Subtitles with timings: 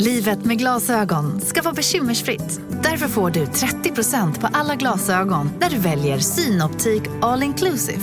[0.00, 2.60] Livet med glasögon ska vara bekymmersfritt.
[2.82, 8.00] Därför får du 30% på alla glasögon när du väljer Synoptik All Inclusive.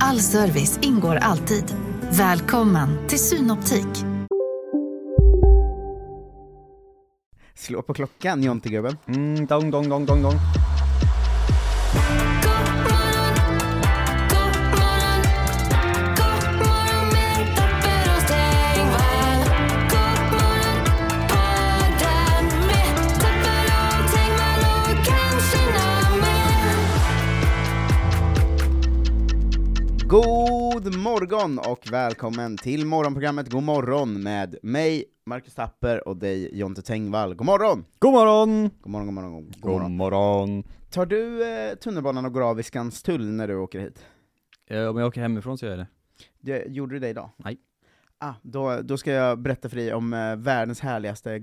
[0.00, 1.64] All service ingår alltid.
[2.10, 4.04] Välkommen till Synoptik.
[7.54, 8.96] Slå på klockan, Jontegubben.
[9.06, 10.34] Mm, dong, dong, dong, dong, dong.
[30.84, 36.82] God morgon och välkommen till morgonprogrammet God morgon med mig, Marcus Tapper, och dig, Jonte
[36.82, 37.34] Tengvall.
[37.34, 37.84] God morgon!
[37.98, 38.70] God morgon!
[38.80, 39.96] God morgon, god morgon, god, god God morgon.
[39.96, 40.64] morgon.
[40.90, 44.04] Tar du eh, tunnelbanan och går av i Skanstull när du åker hit?
[44.66, 45.88] Eh, om jag åker hemifrån så gör jag det.
[46.40, 47.30] Det, gjorde du det idag?
[47.36, 47.58] Nej.
[48.20, 51.38] Ah, då, då ska jag berätta för dig om eh, världens härligaste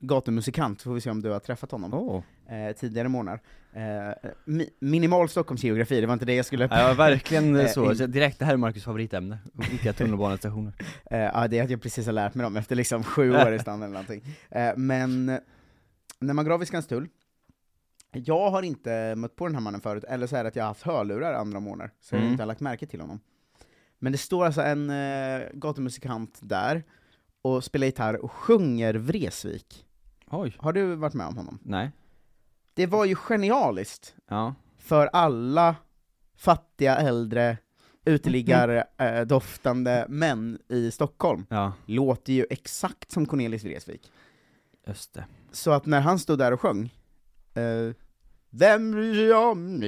[0.00, 1.94] gatumusikant, får vi se om du har träffat honom.
[1.94, 2.22] Åh.
[2.56, 3.40] Eh, tidigare månader.
[3.72, 6.68] Eh, mi minimal Stockholmsgeografi, det var inte det jag skulle...
[6.70, 7.94] Ja, verkligen Eh, så.
[7.94, 9.38] Så Direkt, det här är Marcus favoritämne.
[9.54, 10.72] Olika tunnelbanestationer.
[11.10, 13.52] Eh, ja, det är att jag precis har lärt mig dem efter liksom sju år
[13.54, 14.22] i stan eller någonting.
[14.50, 15.26] Eh, men
[16.20, 17.08] när man går av i Skanstull,
[18.12, 20.62] jag har inte mött på den här mannen förut, eller så är det att jag
[20.64, 22.32] har haft hörlurar andra månader, så jag Mm.
[22.32, 23.20] inte har lagt märke till honom.
[23.98, 26.84] Men det står alltså en eh, gatumusikant där,
[27.42, 29.86] och spelar gitarr och sjunger Vresvik.
[30.26, 30.54] Oj.
[30.58, 31.58] Har du varit med om honom?
[31.62, 31.90] Nej.
[32.74, 34.54] Det var ju genialiskt Ja.
[34.78, 35.76] för alla
[36.36, 37.56] fattiga äldre
[38.04, 41.46] uteliggar eh, doftande män i Stockholm.
[41.50, 44.12] Ja, låter ju exakt som Cornelis Vreeswijk.
[44.86, 45.24] just det.
[45.52, 46.94] Så att när han stod där och sjöng,
[47.54, 47.94] eh,
[48.50, 49.82] Vem bryr sig om...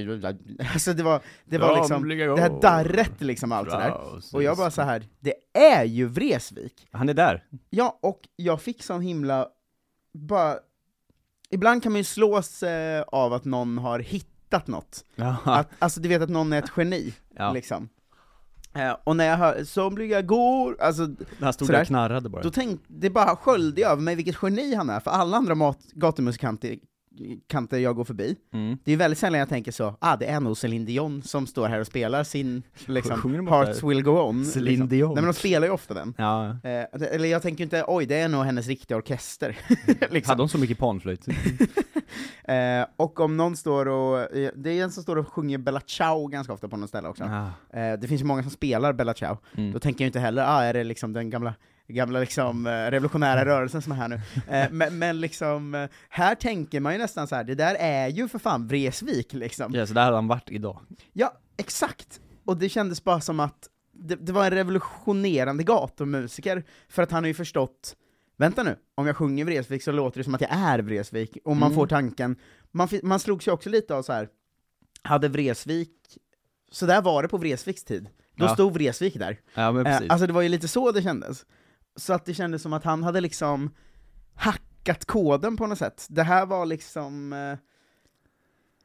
[0.72, 3.94] Alltså det var, det var liksom, det här darret liksom allt sådär.
[4.32, 6.88] Och jag bara så här, det är ju Vreeswijk!
[6.92, 7.44] Han är där.
[7.70, 9.48] Ja, och jag fick sån himla,
[10.12, 10.56] bara,
[11.50, 15.04] ibland kan man ju slås eh, av att någon har hittat något.
[15.14, 15.36] Ja.
[15.44, 17.52] Att, alltså du vet att någon är ett geni, ja.
[17.52, 17.88] liksom.
[18.74, 21.02] Eh, och när jag hör 'Somliga går', alltså
[21.40, 21.78] Han stod Sådär.
[21.78, 22.42] där knarrade bara.
[22.42, 26.78] Då tänkte, det bara sköljde över mig vilket geni han är, för alla andra gatumusikanter
[27.46, 28.78] kanter jag går förbi, Mm.
[28.84, 31.68] det är väldigt sällan jag tänker så, ah det är nog Celine Dion som står
[31.68, 34.44] här och spelar sin, liksom, Hearts will go on.
[34.44, 34.88] Celine liksom.
[34.88, 35.08] Dion.
[35.14, 36.14] Nej men de spelar ju ofta den.
[36.18, 36.48] Ja.
[36.48, 39.58] Eh, eller jag tänker inte, oj det är nog hennes riktiga orkester.
[40.10, 40.30] liksom.
[40.30, 41.26] Hade de så mycket panflöjt?
[42.44, 45.80] eh, och om någon står och, eh, det är en som står och sjunger Bella
[45.80, 47.24] Ciao ganska ofta på något ställe också.
[47.24, 47.78] Ah.
[47.78, 49.72] Eh, det finns ju många som spelar Bella Ciao, Mm.
[49.72, 51.54] Då tänker jag inte heller, ah, är det liksom den gamla,
[51.90, 54.20] gamla liksom, eh, revolutionära rörelsen som är här nu?
[54.48, 58.08] Eh, men, men liksom, eh, här tänker man ju nästan så här, det där är
[58.08, 59.74] ju för fan Vreeswijk liksom.
[59.74, 60.80] Ja, så där hade han varit idag.
[61.12, 62.20] Ja, exakt!
[62.44, 67.22] Och det kändes bara som att det, det var en revolutionerande gatumusiker, för att han
[67.22, 67.96] har ju förstått
[68.36, 71.56] Vänta nu, om jag sjunger Vreeswijk så låter det som att jag är Vreeswijk, och
[71.56, 71.74] man Mm.
[71.76, 72.36] får tanken,
[72.70, 74.28] man, man slogs ju också lite av så här.
[75.02, 75.90] hade Vreeswijk,
[76.70, 78.54] så där var det på Vreeswijks tid, då Ja.
[78.54, 79.40] stod Vreeswijk där.
[79.54, 81.44] Ja, alltså det var ju lite så det kändes.
[81.96, 83.70] Så att det kändes som att han hade liksom
[84.34, 86.06] hackat koden på något sätt.
[86.10, 87.58] Det här var liksom, eh,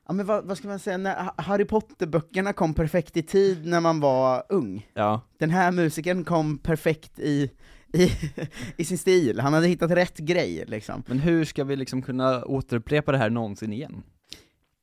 [0.08, 3.66] ja men vad, vad ska man säga, när Ha- Harry Potter-böckerna kom perfekt i tid
[3.66, 4.90] när man var ung.
[4.94, 5.22] Ja.
[5.38, 7.52] Den här musikern kom perfekt i,
[7.94, 8.12] i,
[8.78, 11.04] i sin stil, han hade hittat rätt grej liksom.
[11.08, 14.04] Men hur ska vi liksom kunna återupprepa det här någonsin igen?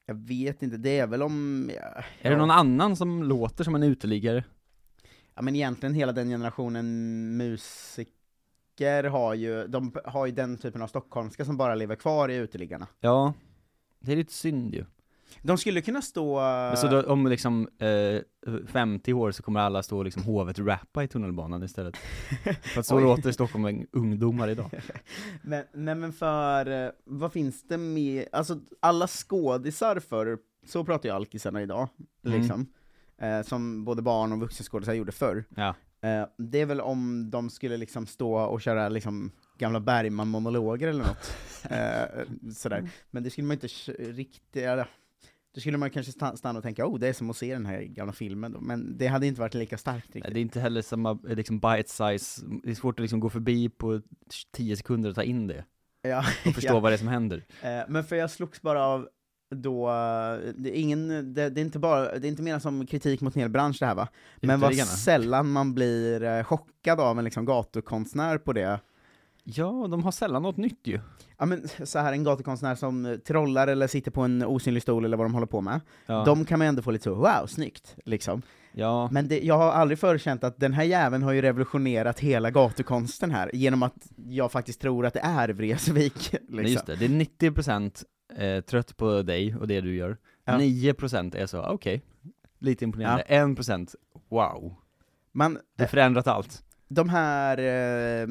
[0.06, 1.70] Jag vet inte, det är väl om...
[1.76, 4.44] Ja, Är det någon annan som låter som en uteliggare?
[5.34, 6.86] Ja men egentligen hela den generationen
[7.36, 12.36] musiker har ju, de har ju den typen av stockholmska som bara lever kvar i
[12.36, 12.86] uteliggarna.
[13.00, 13.34] Ja.
[14.00, 14.84] Det är lite synd ju.
[15.42, 16.40] De skulle kunna stå...
[16.40, 20.58] Men Så då, om liksom eh, 50 år så kommer alla stå och liksom hovet
[20.58, 21.96] rappa i tunnelbanan istället.
[22.62, 24.70] För att så låter Stockholm ungdomar idag.
[25.42, 31.08] men, nej men för, eh, vad finns det med, alltså alla skådisar för, så pratar
[31.08, 31.88] ju alkisarna idag,
[32.26, 32.66] Mm.
[33.18, 35.44] Eh, som både barn och vuxenskådisar gjorde förr.
[35.56, 35.74] Ja.
[36.02, 41.04] Eh, det är väl om de skulle liksom stå och köra liksom gamla Bergman-monologer eller
[41.04, 41.36] något.
[41.70, 42.90] eh, sådär.
[43.10, 43.66] Men det skulle man inte
[43.98, 44.86] riktigt, eller,
[45.54, 47.66] Då skulle man kanske sta- stanna och tänka oh, det är som att se den
[47.66, 50.34] här gamla filmen då, men det hade inte varit lika starkt Nej, riktigt.
[50.34, 53.68] Det är inte heller samma, liksom bite size, det är svårt att liksom gå förbi
[53.68, 54.00] på
[54.52, 55.64] 10 sekunder och ta in det,
[56.02, 56.80] Ja, och förstå ja.
[56.80, 57.44] vad det är som händer.
[57.62, 59.08] Eh, Men för jag slogs bara av
[59.54, 59.86] då,
[60.54, 63.36] det är, ingen, det, det är inte bara, det är inte mer som kritik mot
[63.36, 64.08] en hel bransch det här va?
[64.40, 68.80] Men vad sällan man blir eh, chockad av en liksom gatukonstnär på det.
[69.44, 71.00] Ja, de har sällan något nytt ju.
[71.38, 75.16] Ja men så här en gatukonstnär som trollar eller sitter på en osynlig stol eller
[75.16, 75.80] vad de håller på med.
[76.06, 78.42] Ja, De kan man ändå få lite så, wow, snyggt, liksom.
[78.72, 79.08] ja.
[79.12, 83.30] Men det, jag har aldrig förkänt att den här jäveln har ju revolutionerat hela gatukonsten
[83.30, 83.94] här, genom att
[84.28, 86.32] jag faktiskt tror att det är Vreeswijk.
[86.32, 86.56] Liksom.
[86.56, 88.04] Nej, just det, det är 90%
[88.36, 90.52] eh, trött på dig och det du gör, Ja.
[90.58, 92.02] 9% är så, okej,
[92.58, 93.94] lite imponerande, 1%
[94.28, 94.74] wow,
[95.32, 96.64] Man, det har förändrat allt.
[96.88, 98.26] de här eh,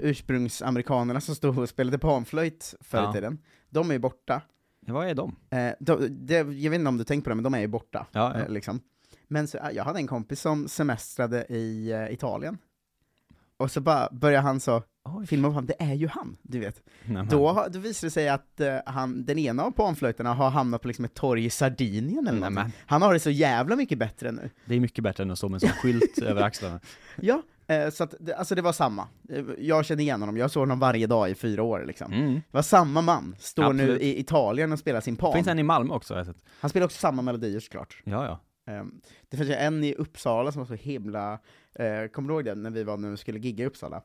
[0.00, 3.12] ursprungsamerikanerna som stod och spelade panflöjt förr i Ja.
[3.12, 3.38] tiden,
[3.70, 4.42] de är ju borta.
[4.86, 5.36] Ja, vad är de?
[5.50, 7.66] Eh, de, det, jag vet inte om du tänkt på det, men de är ju
[7.66, 8.06] borta.
[8.12, 8.40] Ja, ja.
[8.44, 8.80] Eh, liksom.
[9.28, 12.58] Men så, jag hade en kompis som semestrade i eh, Italien,
[13.58, 15.26] och så bara började han så Oj.
[15.26, 16.82] filma upp honom, det är ju han, du vet.
[17.30, 20.88] Då, då visade det sig att eh, han, den ena av panflöjterna har hamnat på
[20.88, 22.54] liksom ett torg i Sardinien eller Nej, någonting.
[22.54, 24.50] men, Han har det så jävla mycket bättre nu.
[24.64, 26.80] det är mycket bättre än att stå med en sån skylt över axlarna.
[27.20, 29.08] Ja, eh, så att, alltså det var samma.
[29.28, 32.12] Eh, Jag kände igen honom, jag såg honom varje dag i fyra år liksom.
[32.12, 32.34] Mm.
[32.34, 34.02] Det var samma man, står nu Absolut.
[34.02, 35.32] i Italien och spelar sin pan.
[35.32, 36.44] Finns en i Malmö också har jag sett.
[36.60, 38.02] Han spelar också samma melodier såklart.
[38.04, 38.40] Ja, ja.
[38.66, 41.32] Um, det finns ju en i Uppsala som var så himla,
[41.74, 44.02] eh, kommer du ihåg den när vi var nu och skulle gigga i Uppsala?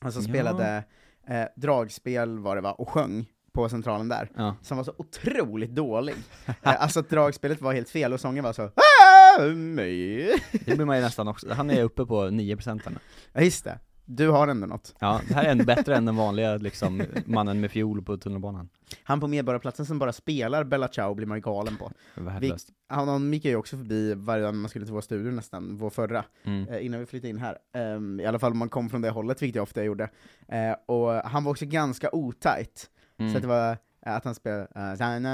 [0.00, 0.28] Han som Ja.
[0.28, 0.84] spelade
[1.28, 4.30] eh, dragspel var det va, och sjöng på centralen där.
[4.36, 4.56] ja.
[4.62, 6.14] som var så otroligt dålig.
[6.46, 10.32] Eh, alltså dragspelet var helt fel och sången var så "Ah, mig."
[10.66, 12.96] Det blir man ju nästan också, han är uppe på 9% nu.
[13.32, 14.94] Ja just det, du har ändå något.
[14.98, 18.68] Ja, det här är ändå bättre än den vanliga liksom, mannen med fiol på tunnelbanan.
[19.04, 21.92] Han på Medborgarplatsen som bara spelar Bella Ciao blir man ju galen på.
[22.14, 22.68] Värdelöst.
[22.88, 25.90] Han, han gick ju också förbi varje när man skulle till vår studio nästan, vår
[25.90, 26.68] förra, Mm.
[26.68, 27.58] eh, innan vi flyttade in här.
[27.74, 30.04] Ehm, I alla fall om man kom från det hållet, vilket jag ofta gjorde.
[30.48, 32.90] Eh, och han var också ganska otajt.
[33.18, 33.32] Mm.
[33.32, 34.68] Så att det var att han spelar...
[34.72, 35.24] Att han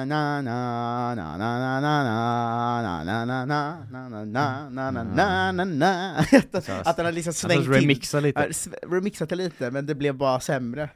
[7.06, 7.72] har liksom svängt till.
[7.72, 9.26] remixat lite?
[9.26, 10.88] Det lite, men det blev bara sämre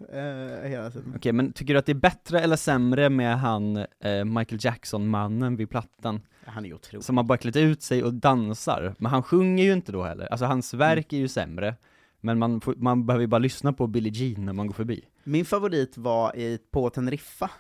[0.65, 1.13] hela tiden.
[1.17, 3.87] Okej, men tycker du att det är bättre eller sämre med han
[4.25, 6.21] Michael Jackson-mannen vid plattan?
[6.45, 7.05] Han är otrolig.
[7.05, 10.27] Som har bara klätt ut sig och dansar, men han sjunger ju inte då heller.
[10.27, 11.75] Alltså hans verk är ju sämre.
[12.21, 15.05] Men man, man behöver ju bara lyssna på Billie Jean när man går förbi.
[15.25, 17.51] Min favorit var i, på Teneriffa,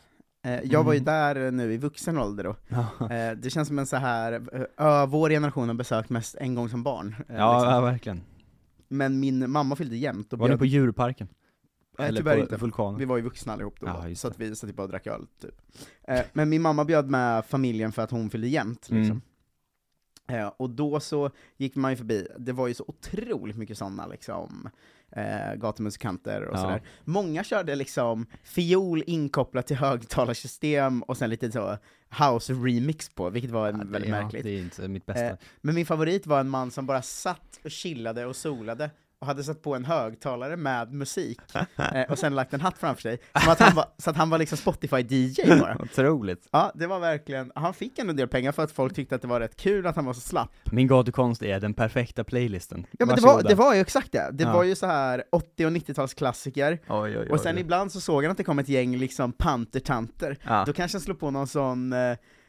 [0.44, 1.04] Eh, jag var ju Mm.
[1.04, 2.56] där nu i vuxen ålder då.
[3.14, 4.32] Eh, det känns som en så här,
[4.78, 7.16] eh, vår generation har besökt mest en gång som barn.
[7.28, 7.72] eh, ja, liksom.
[7.74, 8.20] ja verkligen.
[8.88, 11.28] Men min mamma fyllde jämt och Var ni bjöd- på djurparken?
[11.98, 12.56] Nej, eller tyvärr på inte.
[12.56, 12.98] vulkanen?
[12.98, 15.26] Vi var ju vuxna allihop då, Ja, så att vi satt bara och drack öl,
[15.42, 15.54] typ.
[16.08, 19.02] Eh, men min mamma bjöd med familjen för att hon fyllde jämnt, Mm.
[19.02, 19.22] liksom.
[20.28, 24.06] Eh, och då så gick man ju förbi, det var ju så otroligt mycket sådana
[24.06, 24.68] liksom,
[25.16, 26.60] eh, gatumusikanter och Ja.
[26.60, 26.82] sådär.
[27.04, 31.78] Många körde liksom fiol inkopplat till högtalarsystem och sen lite så
[32.30, 34.44] house remix på, vilket var Ja, det- väldigt ja, märkligt.
[34.44, 35.26] det är inte mitt bästa.
[35.26, 38.90] Eh, Men min favorit var en man som bara satt och chillade och solade
[39.24, 41.38] och hade satt på en högtalare med musik,
[41.94, 44.30] eh, och sen lagt en hatt framför sig, som att han var, så att han
[44.30, 45.76] var liksom Spotify-DJ bara.
[45.82, 46.48] Otroligt.
[46.50, 49.28] Ja, det var verkligen, han fick en del pengar för att folk tyckte att det
[49.28, 50.50] var rätt kul att han var så slapp.
[50.72, 52.86] Min gatukonst är den perfekta playlisten.
[52.98, 54.52] Ja men det var, det var ju exakt det, det Ja.
[54.52, 57.60] var ju så här 80 och 90-talsklassiker, Oj, oj, och sen oj.
[57.60, 60.64] ibland så såg han att det kom ett gäng liksom pantertanter, Ja.
[60.66, 61.98] då kanske han slog på någon sån eh,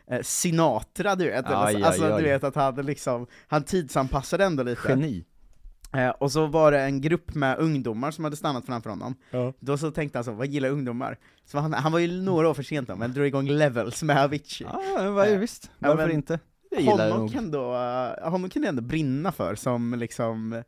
[0.07, 2.21] eh, Sinatra du vet, Aj, så, aj, alltså aj.
[2.23, 4.81] du vet att han liksom, han tidsanpassade ändå lite.
[4.89, 5.25] Geni.
[5.95, 9.15] Eh, och så var det en grupp med ungdomar som hade stannat framför honom.
[9.31, 9.53] Ja.
[9.59, 11.17] Då så tänkte han så, vad gillar ungdomar?
[11.45, 14.23] Så han, han var ju några år för sent då, men drog igång Levels med
[14.23, 14.67] Avicii.
[14.71, 15.71] Ja, vad Eh, visst.
[15.79, 16.39] ja, Varför men inte?
[16.69, 20.53] Det gillar jag honom, kan då, eh, honom kan jag ändå brinna för, som liksom,
[20.53, 20.63] eh,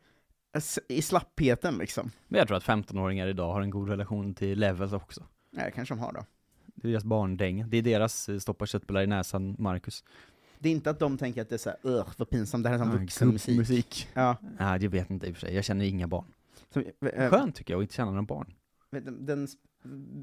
[0.89, 2.11] i slappheten liksom.
[2.27, 5.23] Men jag tror att 15-åringar idag har en god relation till Levels också.
[5.51, 6.25] Nej, kanske de har då.
[6.75, 7.69] Det är deras barndäng.
[7.69, 10.03] Det är deras eh, stoppa köttbullar i näsan, Marcus.
[10.59, 12.75] Det är inte att de tänker att det är såhär, ugh, vad pinsamt, det här
[12.75, 13.47] är som Ja, vuxenmusik.
[13.55, 14.07] gubbmusik.
[14.13, 14.35] Ja.
[14.59, 15.55] Nej, jag vet inte i och för sig.
[15.55, 16.25] Jag känner inga barn.
[16.73, 16.83] Som,
[17.13, 18.53] eh, Skönt tycker jag att inte känna några barn.
[18.91, 19.47] vet, du, den,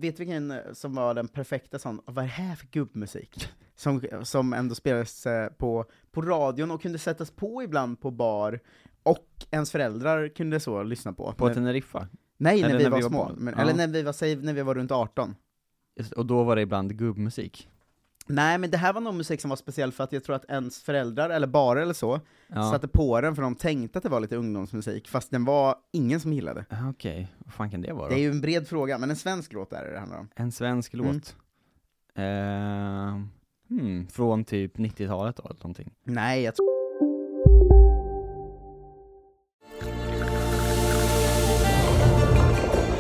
[0.00, 3.48] vet du vilken eh, som var den perfekta sån, vad är det här för gubbmusik?
[3.76, 5.26] Som, som ändå spelades
[5.58, 8.60] på, på radion och kunde sättas på ibland på bar,
[9.02, 11.32] och ens föräldrar kunde så lyssna på.
[11.32, 12.08] På Teneriffa.
[12.36, 13.24] nej, när eller vi när var vi var små.
[13.24, 13.34] barn.
[13.38, 13.62] Men, Ja.
[13.62, 15.34] Eller när vi var, säg, när vi var runt 18.
[15.96, 17.68] Just- Och då var det ibland gubbmusik.
[18.26, 20.44] Nej, men det här var nog musik som var speciell för att jag tror att
[20.50, 22.70] ens föräldrar, eller bara eller så, Ja.
[22.72, 26.20] satte på den för de tänkte att det var lite ungdomsmusik, fast den var ingen
[26.20, 26.64] som gillade.
[26.70, 28.18] Ah, Okej, vad fan kan det vara Det då?
[28.18, 30.28] är ju en bred fråga, men en svensk låt är det det handlar om.
[30.34, 31.06] En svensk Mm.
[31.06, 31.36] låt.
[32.14, 33.20] Eh,
[33.68, 35.90] Hmm, från typ 90-talet då, eller någonting.
[36.04, 36.73] Nej, jag tror...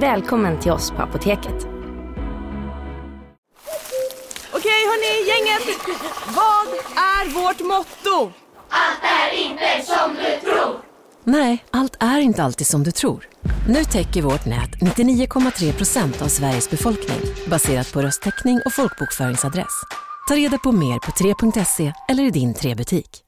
[0.00, 1.66] Välkommen till oss på Apoteket.
[4.52, 5.78] Okej hörni, gänget!
[6.26, 8.32] Vad är vårt motto?
[11.24, 13.28] Nej, allt är inte alltid som du tror.
[13.68, 19.82] Nu täcker vårt nät 99,3 procent av Sveriges befolkning baserat på röstteckning och folkbokföringsadress.
[20.28, 23.24] Ta reda på mer på 3.se eller i din 3-butik.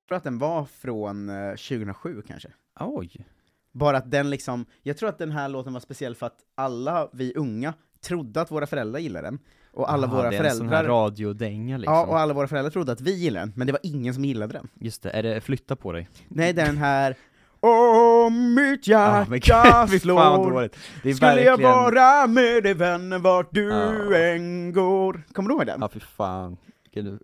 [0.00, 2.48] Jag tror att den var från eh, 2007 kanske.
[2.80, 3.26] Oj!
[3.72, 7.08] Bara att den liksom, jag tror att den här låten var speciell för att alla
[7.12, 7.74] vi unga
[8.04, 9.38] trodde att våra föräldrar gillade den,
[9.72, 11.94] och alla Aha, våra det är en sån här radiodänga liksom.
[11.94, 14.24] Ja, och alla våra föräldrar trodde att vi gillade den, men det var ingen som
[14.24, 14.68] gillade den.
[14.80, 16.08] Just det, är det Flytta på dig?
[16.28, 17.14] Nej, den här
[17.62, 20.60] Åh, mitt Ja, men hjärta vad slår.
[21.02, 21.60] Det är Skulle verkligen...
[21.60, 24.16] jag vara med dig vännen vart du Ja.
[24.16, 25.80] än går Kommer du ihåg den?
[25.80, 26.56] Ja fy fan,
[26.94, 27.20] Kan du s-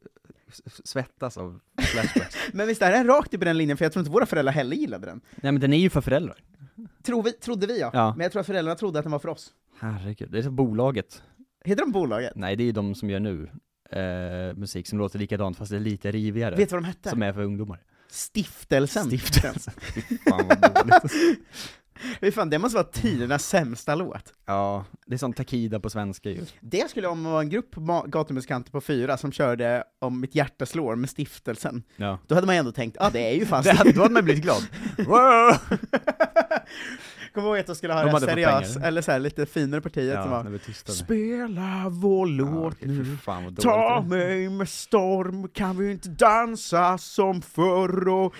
[0.84, 2.36] svettas av flashbacks.
[2.52, 4.52] Men visst är den rakt i på den linjen, för jag tror inte våra föräldrar
[4.52, 5.20] heller gillade den.
[5.36, 6.36] Nej men den är ju för föräldrar.
[7.02, 7.90] Tror vi, trodde vi ja.
[7.92, 8.14] Ja.
[8.16, 9.52] men jag tror att föräldrarna trodde att den var för oss.
[9.78, 11.22] Herregud, det är så bolaget.
[11.64, 12.32] Heter de bolaget?
[12.36, 13.50] Nej det är ju de som gör nu,
[13.90, 16.56] eh, musik som låter likadant fast det är lite rivigare.
[16.56, 17.10] Vet du vad de hette?
[17.10, 17.82] Som är för ungdomar.
[18.10, 19.04] Stiftelsen.
[19.06, 19.74] Stiftelsen.
[20.28, 21.12] Fan vad dåligt.
[22.20, 24.32] Fy fan, det måste vara tidernas sämsta låt.
[24.46, 26.40] Ja, det är som Takida på svenska ju.
[26.60, 27.74] Det skulle om man var en grupp
[28.06, 31.82] gatumusikanter på fyra som körde Om mitt hjärta slår med Stiftelsen.
[31.96, 32.18] Ja.
[32.26, 34.02] Då hade man ju ändå tänkt, ja ah, det är ju fan Det hade, då
[34.02, 34.62] hade man blivit glad.
[37.34, 40.22] Kommer ihåg att de skulle ha De det seriös, eller så här, lite finare partiet
[40.22, 40.98] som Ja, var vi tystade.
[40.98, 46.98] Spela vår Ja, låt okej, nu, fan ta mig med storm, kan vi inte dansa
[46.98, 48.34] som förr och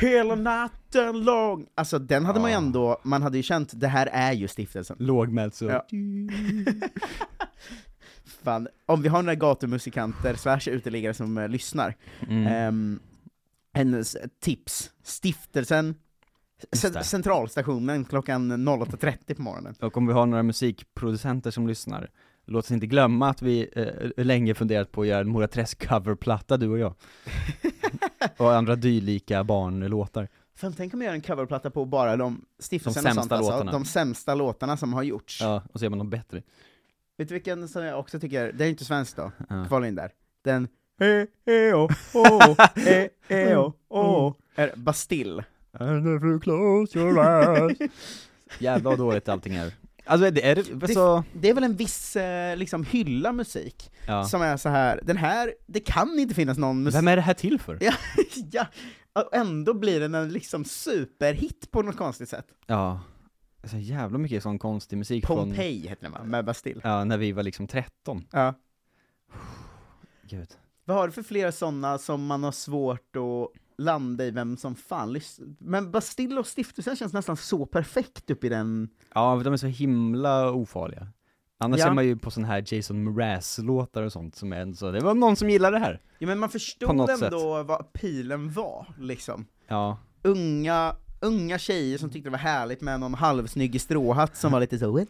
[0.00, 1.66] hela natten lång.
[1.74, 2.58] Alltså den hade man ju Ja.
[2.58, 4.96] ändå, man hade ju känt, det här är ju stiftelsen.
[5.00, 5.64] Lågmält så.
[5.64, 5.86] Ja.
[8.42, 11.96] Fan, om vi har några gatumusikanter slash uteliggare som eh, lyssnar,
[12.28, 12.46] Mm.
[12.46, 13.00] ehm,
[13.72, 15.94] en s- tips, stiftelsen,
[16.72, 19.74] Just centralstationen klockan 08.30 på morgonen.
[19.80, 22.10] Och om vi har några musikproducenter som lyssnar,
[22.46, 23.68] låt oss inte glömma att vi
[24.16, 26.94] eh, länge funderat på att göra en Mora Träsk coverplatta du och jag.
[28.36, 30.28] och andra dylika barnlåtar.
[30.54, 33.36] Fan, tänk om jag gör en coverplatta på bara de stiftelsen De och sånt, sämsta
[33.36, 33.72] alltså, låtarna.
[33.72, 35.40] de sämsta låtarna som har gjorts.
[35.40, 36.42] Ja, och så gör man något bättre.
[37.18, 39.64] Vet du vilken som jag också tycker, det är inte svensk då, Ja.
[39.68, 40.10] kvala in där.
[40.44, 40.68] Den
[41.00, 42.56] eh, eh, oh, oh,
[42.88, 45.44] eh, eh, oh, oh, är Bastille.
[45.72, 47.78] And if you close your eyes
[48.58, 49.72] Jävla vad dåligt allting är.
[50.04, 54.24] Alltså det är det, så, Det är väl en viss eh, liksom hylla musik, ja.
[54.24, 55.00] som är så här.
[55.02, 57.78] den här, det kan inte finnas någon musik, Vem är det här till för?
[57.80, 57.92] ja,
[58.50, 58.66] ja,
[59.12, 62.46] och ändå blir den en liksom superhit på något konstigt sätt.
[62.66, 63.00] Ja.
[63.64, 66.80] Så jävla mycket sån konstig musik från, Pompeji heter den va, med Bastille.
[66.84, 68.26] ja, när vi var liksom 13.
[68.30, 68.54] Ja.
[70.22, 70.48] Gud.
[70.84, 74.74] Vad har du för flera sådana som man har svårt att landa i vem som
[74.74, 75.20] fan?
[75.58, 78.88] Men Bastille och Stiftelsen känns nästan så perfekt upp i den...
[79.14, 81.08] Ja, de är så himla ofarliga.
[81.58, 81.86] Annars Ja.
[81.86, 85.00] är man ju på sån här Jason Mraz-låtar och sånt som är en så, det
[85.00, 86.00] var någon som gillade det här.
[86.18, 89.46] Ja men man förstod ändå vad pilen var, liksom.
[89.68, 89.98] Ja.
[90.22, 94.60] Unga, unga tjejer som tyckte det var härligt med någon halvsnygg i stråhatt som var
[94.60, 95.06] lite så...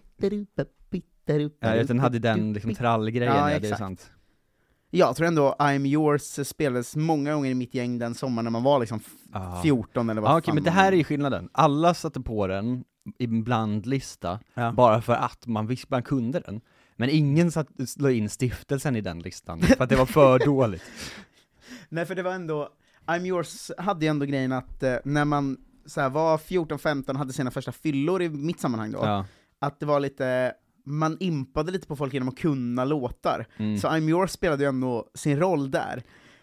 [1.61, 4.11] Ja, den hade den liksom trallgrejen, Ja, ja, det är sant.
[4.91, 8.63] Jag tror ändå I'm yours spelades många gånger i mitt gäng den sommaren när man
[8.63, 9.61] var liksom f- Ja.
[9.63, 11.49] 14 eller vad fan okej, men det här är ju skillnaden.
[11.53, 12.85] Alla satte på den
[13.19, 14.73] i en blandlista, Ja.
[14.73, 16.61] bara för att man visste man kunde den.
[16.97, 20.83] Men ingen satt, la in stiftelsen i den listan, för att det var för dåligt.
[21.89, 22.69] Nej för det var ändå,
[23.07, 25.57] I'm yours hade ju ändå grejen att eh, när man
[25.87, 29.25] så här, var 14-15 och hade sina första fyllor i mitt sammanhang då, Ja.
[29.59, 30.53] att det var lite,
[30.85, 33.47] man impade lite på folk genom att kunna låtar.
[33.57, 33.79] Mm.
[33.79, 36.03] Så I'm yours spelade ju ändå sin roll där.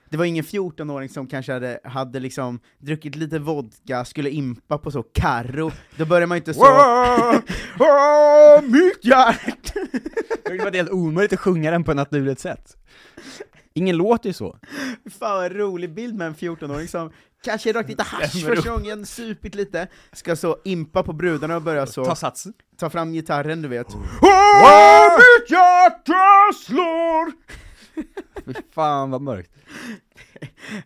[0.09, 4.91] Det var ingen 14-åring som kanske hade, hade liksom druckit lite vodka, skulle impa på
[4.91, 6.61] så Carro, då börjar man ju inte så
[8.63, 9.79] mitt hjärta!
[10.45, 12.77] Det var helt omöjligt att sjunga den på ett naturligt sätt.
[13.73, 14.57] Ingen låter ju så.
[15.19, 17.11] Fan vad rolig bild med en 14-åring som
[17.43, 21.85] kanske rökt lite hasch första gången, supit lite, ska så impa på brudarna och börja
[21.85, 22.47] så Ta sats.
[22.77, 23.87] ta fram gitarren du vet.
[24.21, 27.31] Åh, mitt hjärta slår!
[28.45, 29.51] Fy fan vad mörkt.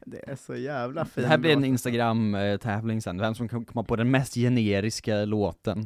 [0.05, 1.15] Det är så jävla fint.
[1.15, 5.77] Det här blir en instagram-tävling sen, vem som kan komma på den mest generiska låten.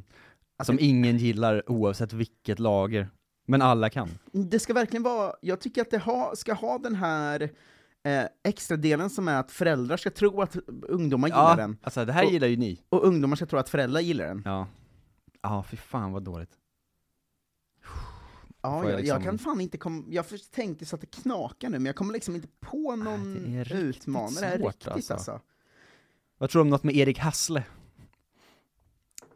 [0.58, 3.10] Alltså- Som ingen gillar oavsett vilket lager.
[3.48, 4.10] Men alla kan.
[4.32, 7.50] Det ska verkligen vara, jag tycker att det ha, ska ha den här
[8.06, 10.56] eh, extra delen som är att föräldrar ska tro att
[10.88, 12.82] ungdomar gillar Ja, den, alltså det här Och- gillar ju ni.
[12.90, 14.42] och ungdomar ska tro att föräldrar gillar den.
[14.46, 14.68] Ja.
[15.42, 16.52] Ja, fy fan vad dåligt.
[18.62, 21.70] Ja, jag jag, liksom- jag kan fan inte komma, jag tänker så att det knakar
[21.70, 24.40] nu, men jag kommer liksom inte på någon riktigt utmanare.
[24.40, 25.14] Det är svårt, riktigt alltså.
[25.14, 25.40] alltså.
[26.38, 27.64] Vad tror du om något med Erik Hassle?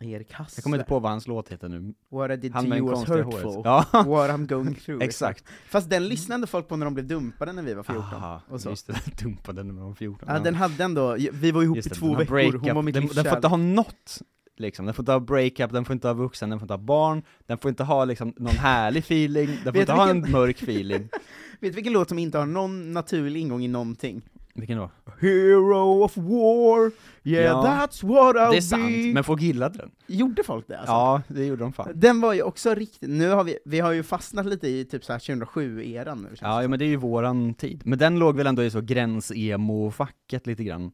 [0.01, 0.57] Erik Hassle.
[0.57, 1.93] Jag kommer inte på vad hans låt heter nu.
[2.11, 3.61] What I did Han to you was hurtful.
[3.63, 5.03] Ja, What I'm going through.
[5.03, 5.43] exakt.
[5.67, 8.03] Fast den lyssnade folk på när de blev dumpade när vi var 14.
[8.03, 8.69] Aha, och så.
[8.69, 10.29] just det, dumpade när de var 14.
[10.31, 12.61] Ja, den hade ändå, vi var ihop Just i två veckor, breakup.
[12.61, 14.21] hon var mitt den, den får inte ha något,
[14.57, 14.85] liksom.
[14.85, 17.23] Den får inte ha breakup, den får inte ha vuxen, den får inte ha barn,
[17.47, 20.31] den får inte ha liksom någon härlig feeling, den får inte du ha vilken- en
[20.31, 21.09] mörk feeling.
[21.61, 24.21] Vet du vilken låt som inte har någon naturlig ingång i någonting?
[24.59, 24.91] Vilken då?
[25.21, 26.91] Hero of war,
[27.23, 29.13] yeah Ja, that's what I'll Det är sant, be.
[29.13, 29.91] men folk gillade den.
[30.07, 30.91] Gjorde folk det alltså?
[30.91, 31.91] Ja, det gjorde de fan.
[31.95, 35.05] Den var ju också riktigt, nu har vi, vi har ju fastnat lite i typ
[35.05, 37.81] så här 2007-eran nu Ja, ja, men det är ju våran tid.
[37.85, 40.91] Men den låg väl ändå i så gräns-emo-facket lite grann.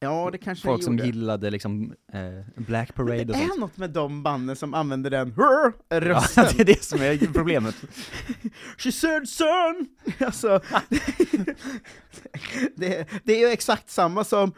[0.00, 1.06] Ja, det kanske Folk som gjorde.
[1.06, 2.20] gillade liksom eh,
[2.56, 3.52] Black Men Parade det och sånt.
[3.56, 6.44] är något med de banden som använder den Ja, rösten.
[6.56, 7.74] det är det som är problemet.
[8.78, 9.88] She said son!
[10.26, 10.60] Alltså,
[12.76, 14.52] det, det är ju exakt samma som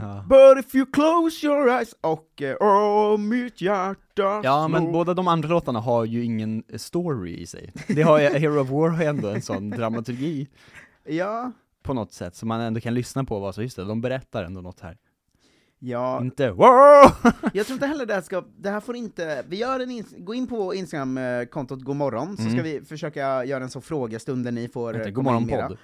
[0.00, 0.24] Ja.
[0.28, 5.14] But if you close your eyes och eh, Åh mitt hjärta Ja, men slår." båda
[5.14, 7.72] de andra låtarna har ju ingen story i sig.
[7.88, 10.48] Det har Hero of War har ju ändå en sån dramaturgi
[11.04, 11.52] Ja,
[11.88, 14.44] på något sätt, som man ändå kan lyssna på vara så, just det, de berättar
[14.44, 14.96] ändå något här.
[15.78, 17.12] ja, Inte wow!
[17.52, 20.34] jag tror inte heller det här ska, det här får inte, vi gör en, gå
[20.34, 22.54] in på Instagram-kontot Godmorgon, så Mm.
[22.54, 25.46] ska vi försöka göra en sån frågestund där ni får eh, God komma in morgon
[25.46, 25.78] mera.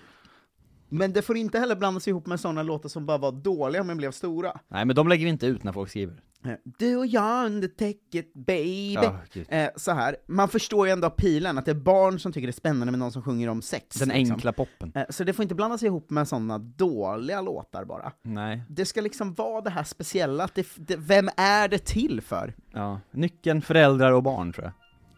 [0.94, 3.96] Men det får inte heller blandas ihop med sådana låtar som bara var dåliga men
[3.96, 4.60] blev stora.
[4.68, 6.20] Nej, men de lägger vi inte ut när folk skriver.
[6.44, 9.08] Eh, Du och jag under täcket baby.
[9.32, 9.46] Gud.
[9.48, 12.50] Eh, så här, man förstår ju ändå pilen, att det är barn som tycker det
[12.50, 13.96] är spännande med någon som sjunger om sex.
[13.96, 14.34] Den liksom.
[14.34, 14.92] enkla poppen.
[14.94, 18.12] Eh, så det får inte blandas ihop med sådana dåliga låtar bara.
[18.22, 18.62] Nej.
[18.68, 22.54] Det ska liksom vara det här speciella, att det, det, vem är det till för?
[22.72, 23.00] Ja.
[23.10, 24.72] Nyckeln, föräldrar och barn tror jag.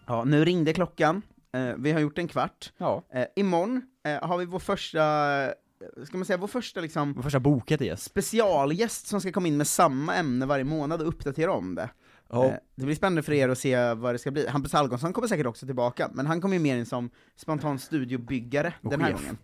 [0.07, 2.73] Ja, nu ringde klockan, eh, vi har gjort en kvart.
[2.79, 3.03] Ja.
[3.15, 3.83] Eh, imorgon
[4.23, 5.03] har vi vår första,
[6.07, 9.57] ska man säga, vår första liksom Vår första boket är specialgäst som ska komma in
[9.57, 11.89] med samma ämne varje månad och uppdatera om det.
[12.33, 14.49] Eh, Det blir spännande för er att se vad det ska bli.
[14.49, 18.75] Hampus Algotsson kommer säkert också tillbaka, men han kommer ju mer in som spontan studiobyggare
[18.83, 19.21] Och den här chef.
[19.21, 19.37] gången.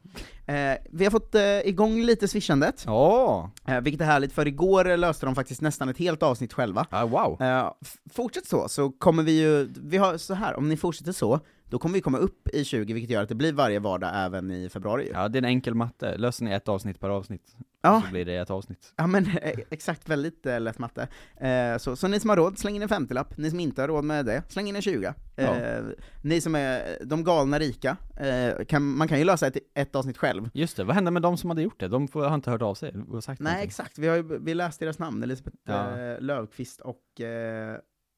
[0.46, 3.50] Eh, vi har fått eh, igång lite swishandet, Ja.
[3.68, 6.86] eh, vilket är härligt, för igår löste de faktiskt nästan ett helt avsnitt själva.
[6.90, 7.42] Ah, wow.
[7.42, 7.72] Eh,
[8.12, 11.40] fortsätt så, så kommer vi ju, vi har så här, om ni fortsätter så,
[11.72, 14.50] då kommer vi komma upp i 20, vilket gör att det blir varje vardag även
[14.50, 15.10] i februari.
[15.14, 16.16] Ja, det är en enkel matte.
[16.18, 18.02] Löser ni ett avsnitt per avsnitt, Ja.
[18.06, 18.92] så blir det ett avsnitt.
[18.96, 21.08] Ja men eh, exakt, väldigt eh, lätt matte.
[21.36, 23.36] Eh, så, så ni som har råd, släng in en 50-lapp.
[23.36, 25.06] Ni som inte har råd med det, släng in en 20.
[25.06, 25.80] Eh, Ja.
[26.22, 30.18] Ni som är de galna rika, eh, kan, man kan ju lösa ett, ett avsnitt
[30.18, 30.50] själv.
[30.54, 31.88] Just det, vad hände med de som hade gjort det?
[31.88, 33.68] De får, har inte hört av sig och sagt Nej någonting.
[33.68, 35.98] exakt, vi har ju vi läst deras namn, Elisabeth Ja.
[36.00, 37.20] eh, Löfqvist och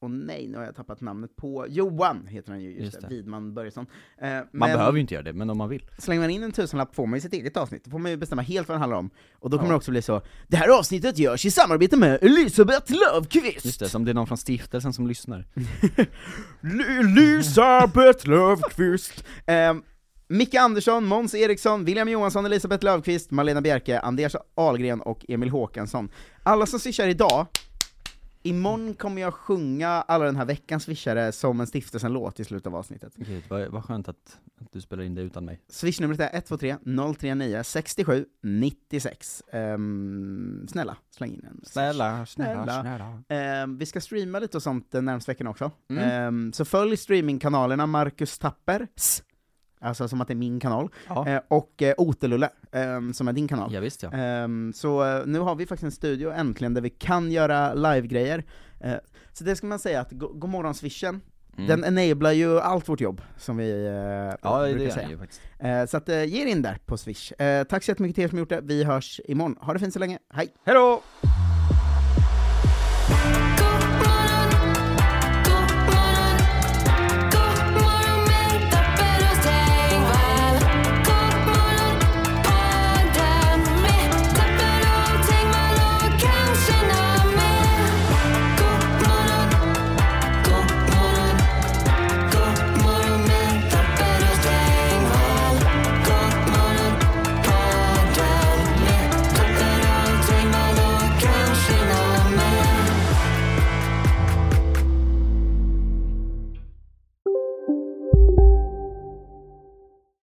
[0.04, 3.06] och nej, nu har jag tappat namnet på Johan, heter han ju, just, Just det.
[3.14, 3.86] Widman Börjesson.
[4.18, 5.86] Eh, Man men behöver ju inte göra det, men om man vill.
[5.98, 8.16] slänger man in en tusenlapp får man ju sitt eget avsnitt, då får man ju
[8.16, 9.10] bestämma helt vad det handlar om.
[9.38, 9.72] Och då kommer Ja.
[9.72, 13.64] det också bli så, det här avsnittet görs i samarbete med Elisabeth Löfqvist!
[13.64, 15.46] Just det, som det är någon från stiftelsen som lyssnar.
[17.00, 19.24] Elisabeth Löfqvist.
[19.46, 19.74] Eh,
[20.28, 26.08] Micke Andersson, Måns Eriksson, William Johansson, Elisabeth Löfqvist, Malena Bjerke, Anders Ahlgren och Emil Håkansson.
[26.42, 27.46] Alla som swishar idag,
[28.44, 32.76] imorgon kommer jag sjunga alla den här veckans swishare som en stiftelsen-låt i slutet av
[32.76, 33.12] avsnittet.
[33.16, 35.60] Gud, vad, vad skönt att, att du spelar in det utan mig.
[35.68, 36.76] Swishnumret är 123
[37.18, 39.42] 039 67 96.
[39.52, 41.60] Ehm, snälla, släng in en.
[41.64, 43.22] Snälla, snälla, snälla.
[43.28, 45.70] Ehm, vi ska streama lite och sånt den närmaste veckan också.
[45.90, 46.10] Mm.
[46.10, 49.22] Ehm, så följ streamingkanalerna Marcus Tappers,
[49.84, 53.32] alltså som att det är min kanal, Ja, eh, och eh, Otelulle, ehm, som är
[53.32, 53.72] din kanal.
[53.74, 54.10] ja visst ja.
[54.12, 58.44] Ehm, så eh, nu har vi faktiskt en studio äntligen där vi kan göra live-grejer.
[59.32, 61.20] Så det ska man säga att go- Godmorgon Swishen,
[61.58, 61.66] Mm.
[61.80, 65.80] den enablar ju allt vårt jobb, som vi eh, Ja, brukar säga.
[65.80, 67.32] Eh, så att, eh, ge er in där på Swish.
[67.40, 69.56] Eh, tack så jättemycket till er som gjort det, vi hörs imorgon.
[69.60, 70.48] Ha det fint så länge, hej!
[70.66, 71.02] Hejdå!